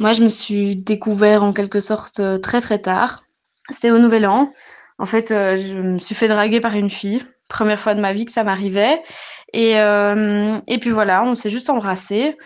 [0.00, 3.24] Moi, je me suis découvert en quelque sorte euh, très très tard.
[3.70, 4.52] C'était au Nouvel An.
[4.98, 7.22] En fait, euh, je me suis fait draguer par une fille.
[7.48, 9.02] Première fois de ma vie que ça m'arrivait.
[9.52, 12.36] Et, euh, et puis voilà, on s'est juste embrassé.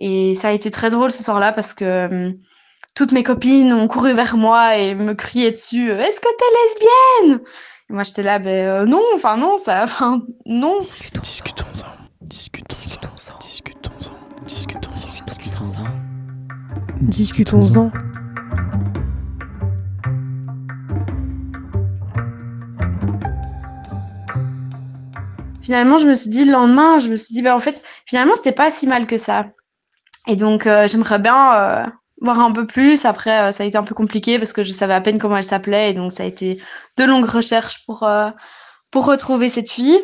[0.00, 2.32] Et ça a été très drôle ce soir-là parce que
[2.94, 7.40] toutes mes copines ont couru vers moi et me criaient dessus Est-ce que t'es lesbienne?
[7.90, 10.78] Et moi j'étais là, ben non, enfin non, ça, enfin non.
[10.80, 11.20] Discutons-en.
[11.22, 11.94] Discutons-en.
[12.22, 12.93] Discutons-en.
[17.08, 17.90] Discutons-en.
[25.60, 28.34] Finalement, je me suis dit le lendemain, je me suis dit, ben en fait, finalement,
[28.34, 29.46] c'était pas si mal que ça.
[30.28, 31.86] Et donc, euh, j'aimerais bien euh,
[32.22, 33.04] voir un peu plus.
[33.04, 35.36] Après, euh, ça a été un peu compliqué parce que je savais à peine comment
[35.36, 35.90] elle s'appelait.
[35.90, 36.58] Et donc, ça a été
[36.96, 38.08] de longues recherches pour,
[38.90, 40.00] pour retrouver cette fille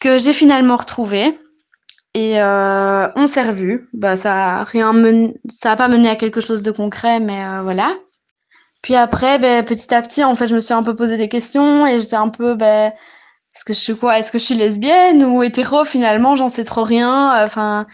[0.00, 1.38] que j'ai finalement retrouvée.
[2.16, 3.90] Et euh, on s'est revus.
[3.92, 4.94] Bah, ça a rien
[5.76, 7.94] pas mené à quelque chose de concret, mais euh, voilà.
[8.82, 11.28] Puis après, ben, petit à petit, en fait, je me suis un peu posé des
[11.28, 12.90] questions et j'étais un peu, ben,
[13.54, 14.18] est-ce que je suis quoi?
[14.18, 15.84] Est-ce que je suis lesbienne ou hétéro?
[15.84, 17.44] Finalement, j'en sais trop rien.
[17.44, 17.86] Enfin,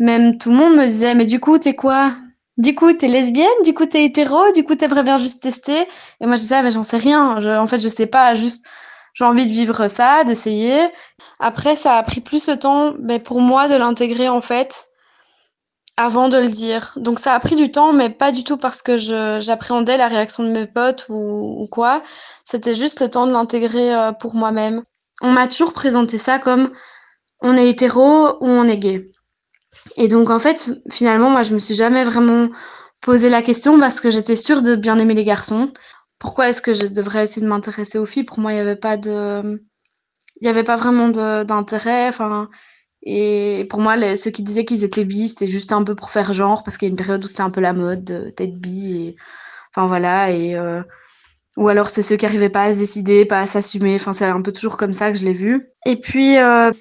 [0.00, 2.12] même tout le monde me disait, mais du coup, t'es quoi?
[2.56, 3.46] Du coup, t'es lesbienne?
[3.64, 4.50] Du coup, t'es hétéro?
[4.52, 5.86] Du coup, t'aimerais bien juste tester?
[6.20, 7.38] Et moi, je disais, ah, mais j'en sais rien.
[7.60, 8.34] En fait, je sais pas.
[8.34, 8.66] Juste,
[9.14, 10.88] j'ai envie de vivre ça, d'essayer.
[11.38, 14.88] Après, ça a pris plus de temps, ben, pour moi, de l'intégrer, en fait,
[15.96, 16.92] avant de le dire.
[16.96, 20.42] Donc, ça a pris du temps, mais pas du tout parce que j'appréhendais la réaction
[20.42, 22.02] de mes potes ou, ou quoi.
[22.44, 24.82] C'était juste le temps de l'intégrer euh, pour moi-même.
[25.22, 26.72] On m'a toujours présenté ça comme
[27.40, 29.06] on est hétéro ou on est gay.
[29.96, 32.48] Et donc en fait, finalement, moi, je me suis jamais vraiment
[33.00, 35.72] posé la question parce que j'étais sûre de bien aimer les garçons.
[36.18, 38.24] Pourquoi est-ce que je devrais essayer de m'intéresser aux filles?
[38.24, 39.62] Pour moi, il n'y avait pas de,
[40.40, 42.08] il y avait pas vraiment d'intérêt.
[42.08, 42.50] Enfin,
[43.04, 46.32] et pour moi, ceux qui disaient qu'ils étaient bi, c'était juste un peu pour faire
[46.34, 48.56] genre parce qu'il y a une période où c'était un peu la mode de- d'être
[48.60, 49.16] bi.
[49.74, 50.30] Enfin voilà.
[50.32, 50.82] Et euh,
[51.56, 53.94] ou alors c'est ceux qui arrivaient pas à se décider, pas à s'assumer.
[53.96, 55.66] Enfin, c'est un peu toujours comme ça que je l'ai vu.
[55.86, 56.72] Et puis euh,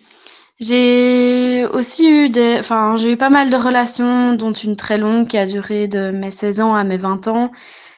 [0.59, 5.27] j'ai aussi eu des, enfin, j'ai eu pas mal de relations, dont une très longue
[5.27, 7.51] qui a duré de mes 16 ans à mes 20 ans.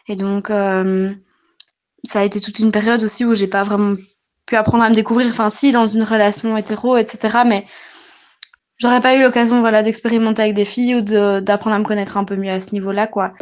[0.08, 1.14] Et donc, euh,
[2.06, 3.96] ça a été toute une période aussi où j'ai pas vraiment
[4.46, 5.28] pu apprendre à me découvrir.
[5.28, 7.40] Enfin, si, dans une relation hétéro, etc.
[7.46, 7.66] Mais
[8.80, 12.24] j'aurais pas eu l'occasion, voilà, d'expérimenter avec des filles ou d'apprendre à me connaître un
[12.24, 13.34] peu mieux à ce niveau-là, quoi.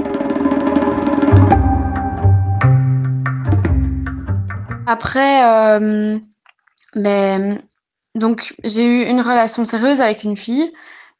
[4.85, 6.19] Après, euh,
[6.95, 7.61] ben,
[8.15, 10.71] donc j'ai eu une relation sérieuse avec une fille,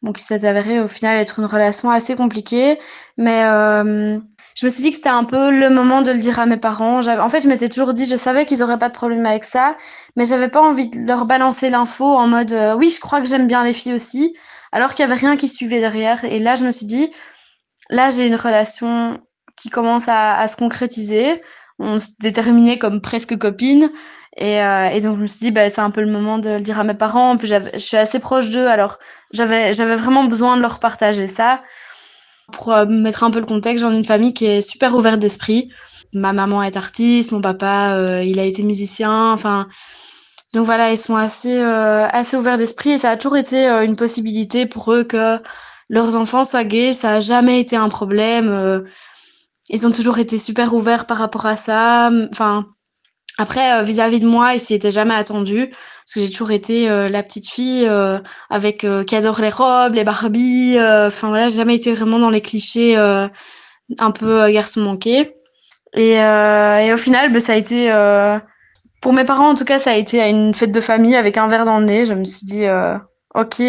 [0.02, 2.78] bon, qui s'est avérée au final être une relation assez compliquée,
[3.18, 4.20] mais euh,
[4.56, 6.58] je me suis dit que c'était un peu le moment de le dire à mes
[6.58, 7.06] parents.
[7.08, 9.76] En fait, je m'étais toujours dit, je savais qu'ils auraient pas de problème avec ça,
[10.16, 13.28] mais j'avais pas envie de leur balancer l'info en mode, euh, oui, je crois que
[13.28, 14.36] j'aime bien les filles aussi,
[14.72, 16.24] alors qu'il y avait rien qui suivait derrière.
[16.24, 17.12] Et là, je me suis dit,
[17.90, 19.20] là, j'ai une relation
[19.56, 21.42] qui commence à, se concrétiser.
[21.80, 23.92] On se déterminait comme presque copines.
[24.38, 26.50] Et, euh, et donc je me suis dit bah c'est un peu le moment de
[26.50, 27.32] le dire à mes parents.
[27.32, 28.98] En plus je suis assez proche d'eux, alors
[29.32, 31.62] j'avais vraiment besoin de leur partager ça.
[32.52, 35.20] Pour euh, mettre un peu le contexte, j'en ai une famille qui est super ouverte
[35.20, 35.70] d'esprit.
[36.14, 39.68] Ma maman est artiste, mon papa euh, il a été musicien, enfin
[40.54, 43.84] donc voilà ils sont assez euh, assez ouverts d'esprit et ça a toujours été euh,
[43.84, 45.40] une possibilité pour eux que
[45.90, 46.94] leurs enfants soient gays.
[46.94, 48.50] Ça a jamais été un problème.
[48.50, 48.82] euh,
[49.70, 52.12] ils ont toujours été super ouverts par rapport à ça.
[52.32, 52.68] Enfin
[53.38, 55.70] après, euh, vis-à-vis de moi, ils s'y jamais attendus.
[55.70, 59.50] Parce que j'ai toujours été euh, la petite fille euh, avec euh, qui adore les
[59.50, 60.78] robes, les Barbie.
[60.78, 65.34] euh, Enfin voilà, j'ai jamais été vraiment dans les clichés un peu garçon manqué.
[65.94, 67.92] Et, et au final, ben, ça a été...
[69.02, 71.38] pour mes parents, en tout cas, ça a été à une fête de famille avec
[71.38, 72.06] un verre dans le nez.
[72.06, 72.66] Je me suis dit,
[73.36, 73.62] ok,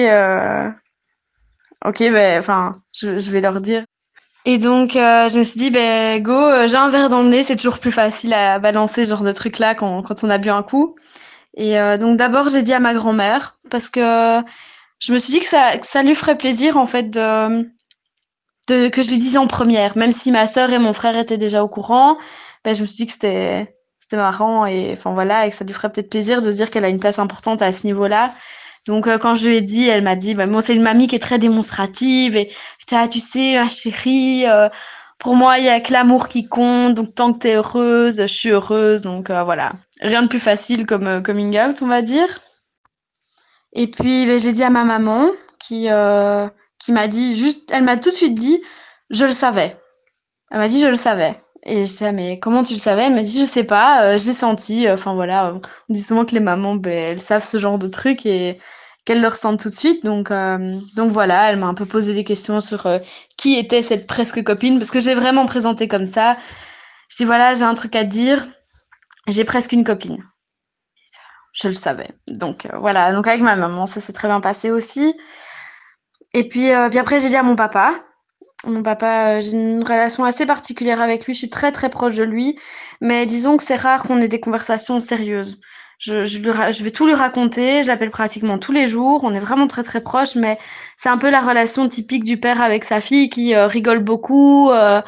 [1.84, 3.84] ok, ben, enfin, je vais leur dire.
[4.46, 7.28] Et donc, euh, je me suis dit, ben, go, euh, j'ai un verre dans le
[7.28, 10.36] nez, c'est toujours plus facile à balancer ce genre de truc-là quand, quand on a
[10.38, 10.96] bu un coup.
[11.56, 14.42] Et euh, donc, d'abord, j'ai dit à ma grand-mère, parce que
[14.98, 17.62] je me suis dit que ça, que ça lui ferait plaisir, en fait, de,
[18.68, 19.96] de, que je lui dise en première.
[19.96, 22.18] Même si ma sœur et mon frère étaient déjà au courant,
[22.64, 25.64] ben, je me suis dit que c'était, c'était marrant et, enfin, voilà, et que ça
[25.64, 28.30] lui ferait peut-être plaisir de se dire qu'elle a une place importante à ce niveau-là.
[28.86, 31.06] Donc, euh, quand je lui ai dit, elle m'a dit, ben, moi, c'est une mamie
[31.06, 32.50] qui est très démonstrative et,
[32.92, 34.68] ah, tu sais, ma chérie, euh,
[35.18, 36.94] pour moi, il y a que l'amour qui compte.
[36.94, 39.00] Donc, tant que t'es heureuse, je suis heureuse.
[39.00, 39.72] Donc, euh, voilà.
[40.02, 42.28] Rien de plus facile comme euh, coming out, on va dire.
[43.72, 46.46] Et puis, ben, j'ai dit à ma maman, qui, euh,
[46.78, 48.60] qui m'a dit juste, elle m'a tout de suite dit,
[49.10, 49.78] je le savais.
[50.50, 51.34] Elle m'a dit, je le savais.
[51.64, 53.04] Et je disais, ah, mais comment tu le savais?
[53.04, 54.88] Elle m'a dit, je sais pas, euh, j'ai senti.
[54.88, 55.54] Enfin, voilà.
[55.54, 58.58] On dit souvent que les mamans, ben, elles savent ce genre de trucs et
[59.04, 60.04] qu'elle le ressente tout de suite.
[60.04, 62.98] Donc, euh, donc voilà, elle m'a un peu posé des questions sur euh,
[63.36, 66.36] qui était cette presque copine, parce que je l'ai vraiment présentée comme ça.
[67.08, 68.46] Je dis voilà, j'ai un truc à dire,
[69.28, 70.22] j'ai presque une copine.
[71.52, 72.10] Je le savais.
[72.28, 75.14] Donc euh, voilà, donc avec ma maman, ça s'est très bien passé aussi.
[76.32, 77.94] Et puis, puis après, j'ai dit à mon papa.
[78.66, 81.34] Mon papa, j'ai une relation assez particulière avec lui.
[81.34, 82.58] Je suis très très proche de lui,
[83.00, 85.60] mais disons que c'est rare qu'on ait des conversations sérieuses.
[85.98, 89.32] Je, je, lui, je vais tout lui raconter, je l'appelle pratiquement tous les jours, on
[89.32, 90.58] est vraiment très très proches, mais
[90.96, 94.70] c'est un peu la relation typique du père avec sa fille qui euh, rigole beaucoup,
[94.70, 95.00] euh,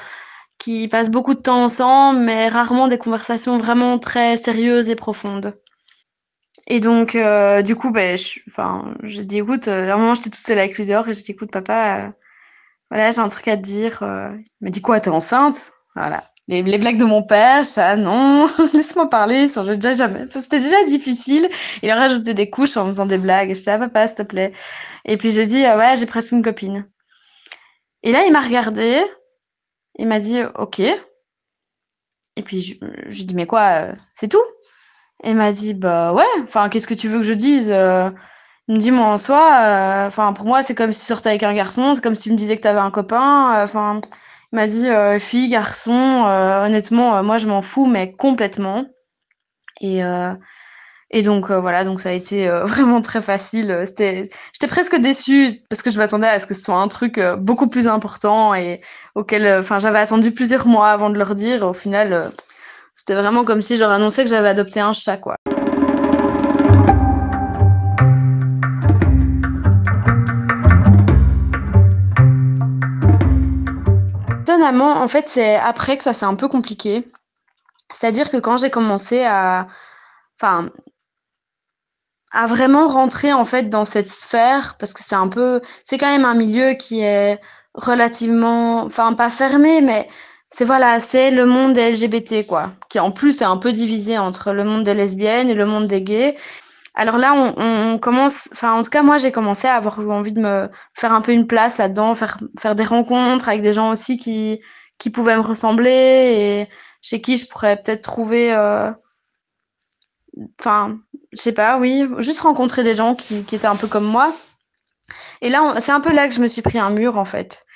[0.58, 5.58] qui passe beaucoup de temps ensemble, mais rarement des conversations vraiment très sérieuses et profondes.
[6.68, 10.30] Et donc, euh, du coup, ben, je, enfin, j'ai dit, écoute, à un moment, j'étais
[10.30, 12.14] toute seule avec lui dehors et j'ai dit, écoute, papa,
[12.90, 13.98] voilà, j'ai un truc à te dire.
[14.02, 15.72] il m'a dit, quoi, t'es enceinte?
[15.94, 20.26] Voilà les, blagues de mon père, ça, non, laisse-moi parler, ça, je déjà jamais.
[20.30, 21.48] C'était déjà difficile.
[21.82, 23.54] Il a rajouté des couches en faisant des blagues.
[23.54, 24.52] Je dis, ah, papa, s'il te plaît.
[25.04, 26.88] Et puis, j'ai dit, ah ouais, j'ai presque une copine.
[28.02, 29.02] Et là, il m'a regardé.
[29.98, 30.80] Il m'a dit, ok.
[30.80, 34.44] Et puis, je, lui dit, mais quoi, euh, c'est tout?
[35.24, 37.72] Et il m'a dit, bah ouais, enfin, qu'est-ce que tu veux que je dise?
[37.72, 38.10] Euh,
[38.68, 41.42] me dit, moi, en soi, euh, enfin, pour moi, c'est comme si tu sortais avec
[41.42, 44.00] un garçon, c'est comme si tu me disais que t'avais un copain, enfin,
[44.52, 48.86] il m'a dit euh, fille, garçon, euh, honnêtement, euh, moi je m'en fous, mais complètement.
[49.80, 50.00] Et
[51.10, 53.84] et donc voilà, donc ça a été vraiment très facile.
[53.86, 57.20] C'était, j'étais presque déçue parce que je m'attendais à ce que ce soit un truc
[57.38, 58.80] beaucoup plus important et
[59.14, 61.62] auquel, enfin, j'avais attendu plusieurs mois avant de leur dire.
[61.64, 62.32] Au final,
[62.94, 65.36] c'était vraiment comme si j'aurais annoncé que j'avais adopté un chat, quoi.
[74.74, 77.04] En fait, c'est après que ça s'est un peu compliqué.
[77.90, 79.68] C'est-à-dire que quand j'ai commencé à,
[80.40, 80.70] enfin,
[82.32, 86.10] à vraiment rentrer en fait dans cette sphère, parce que c'est un peu, c'est quand
[86.10, 87.40] même un milieu qui est
[87.74, 90.08] relativement, enfin pas fermé, mais
[90.50, 94.52] c'est voilà, c'est le monde LGBT quoi, qui en plus est un peu divisé entre
[94.52, 96.36] le monde des lesbiennes et le monde des gays.
[96.96, 100.32] Alors là, on, on, commence, enfin en tout cas moi j'ai commencé à avoir envie
[100.32, 103.90] de me faire un peu une place là-dedans, faire faire des rencontres avec des gens
[103.90, 104.60] aussi qui
[104.98, 106.68] qui pouvaient me ressembler et
[107.02, 108.90] chez qui je pourrais peut-être trouver, euh,
[110.58, 110.98] enfin
[111.32, 114.34] je sais pas, oui, juste rencontrer des gens qui qui étaient un peu comme moi.
[115.42, 117.66] Et là, c'est un peu là que je me suis pris un mur en fait,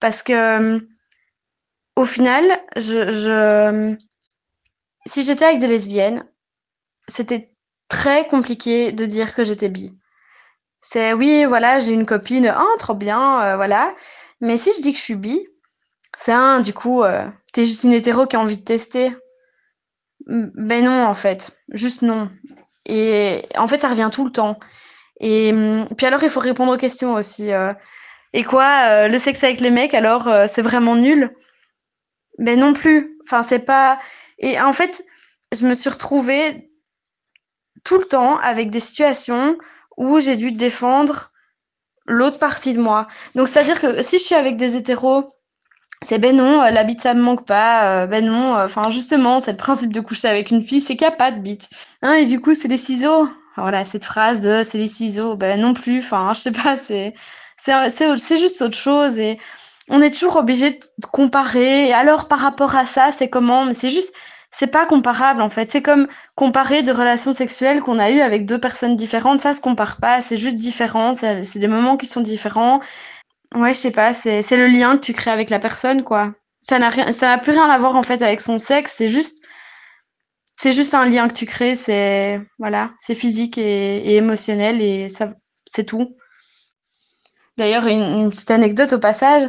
[0.00, 0.80] parce que
[1.96, 2.44] au final,
[2.76, 3.96] je, je
[5.06, 6.24] si j'étais avec des lesbiennes,
[7.08, 7.50] c'était
[7.90, 9.92] très compliqué de dire que j'étais bi.
[10.80, 13.94] C'est oui, voilà, j'ai une copine, oh, trop bien, euh, voilà.
[14.40, 15.46] Mais si je dis que je suis bi,
[16.16, 19.14] c'est un, du coup, euh, t'es juste une hétéro qui a envie de tester.
[20.26, 22.30] Ben non, en fait, juste non.
[22.86, 24.58] Et en fait, ça revient tout le temps.
[25.20, 27.52] Et hum, puis alors, il faut répondre aux questions aussi.
[27.52, 27.74] Euh.
[28.32, 31.34] et quoi, le sexe avec les mecs, alors, c'est vraiment nul?
[32.38, 33.18] Ben non plus.
[33.24, 33.98] Enfin, c'est pas.
[34.38, 35.04] Et en fait,
[35.52, 36.69] je me suis retrouvée
[37.84, 39.56] tout le temps avec des situations
[39.96, 41.30] où j'ai dû défendre
[42.06, 43.06] l'autre partie de moi.
[43.34, 45.30] Donc c'est-à-dire que si je suis avec des hétéros,
[46.02, 48.90] c'est ben non, euh, la bite ça me manque pas, euh, ben non, euh, enfin
[48.90, 51.40] justement, c'est le principe de coucher avec une fille, c'est qu'il n'y a pas de
[51.40, 51.68] bite.
[52.02, 53.28] Hein, et du coup, c'est les ciseaux.
[53.56, 57.14] Voilà, cette phrase de c'est les ciseaux, ben non plus, enfin je sais pas, c'est
[57.56, 59.38] c'est juste autre chose et
[59.90, 61.88] on est toujours obligé de comparer.
[61.88, 63.66] Et alors par rapport à ça, c'est comment?
[63.66, 64.14] Mais c'est juste
[64.50, 65.70] c'est pas comparable en fait.
[65.70, 69.40] C'est comme comparer deux relations sexuelles qu'on a eues avec deux personnes différentes.
[69.40, 71.14] Ça se compare pas, c'est juste différent.
[71.14, 72.80] C'est des moments qui sont différents.
[73.54, 76.34] Ouais, je sais pas, c'est le lien que tu crées avec la personne, quoi.
[76.62, 78.92] Ça n'a rien, ça n'a plus rien à voir en fait avec son sexe.
[78.96, 79.44] C'est juste,
[80.56, 81.74] c'est juste un lien que tu crées.
[81.74, 85.34] C'est voilà, c'est physique et, émotionnel et ça,
[85.66, 86.16] c'est tout.
[87.56, 89.48] D'ailleurs, une petite anecdote au passage.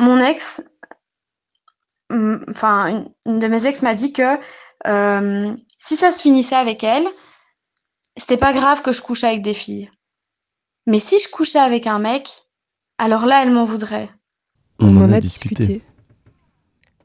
[0.00, 0.62] Mon ex,
[2.50, 4.38] enfin, une, de mes ex m'a dit que
[4.86, 7.06] euh, si ça se finissait avec elle,
[8.16, 9.90] c'était pas grave que je couche avec des filles.
[10.86, 12.28] Mais si je couchais avec un mec,
[12.98, 14.10] alors là, elle m'en voudrait.
[14.78, 15.82] On, en, a, discuté.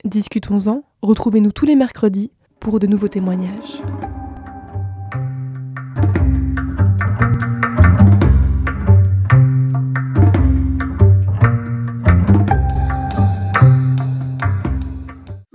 [0.03, 0.83] Discutons-en.
[1.01, 3.81] Retrouvez-nous tous les mercredis pour de nouveaux témoignages.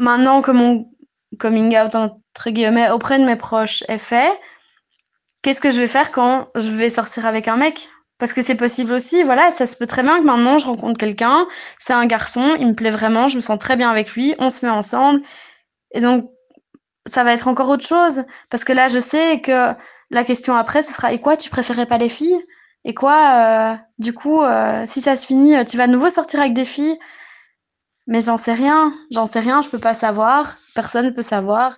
[0.04, 0.90] maintenant que mon
[1.38, 4.30] coming out entre guillemets auprès de mes proches est fait,
[5.42, 7.88] qu'est-ce que je vais faire quand je vais sortir avec un mec?
[8.18, 10.98] Parce que c'est possible aussi, voilà, ça se peut très bien que maintenant je rencontre
[10.98, 11.46] quelqu'un,
[11.78, 14.50] c'est un garçon, il me plaît vraiment, je me sens très bien avec lui, on
[14.50, 15.22] se met ensemble.
[15.92, 16.30] Et donc,
[17.06, 18.24] ça va être encore autre chose.
[18.50, 19.72] Parce que là, je sais que
[20.10, 22.40] la question après, ce sera, et quoi, tu préférais pas les filles?
[22.84, 26.40] Et quoi, euh, du coup, euh, si ça se finit, tu vas de nouveau sortir
[26.40, 26.98] avec des filles?
[28.06, 31.76] Mais j'en sais rien, j'en sais rien, je peux pas savoir, personne ne peut savoir.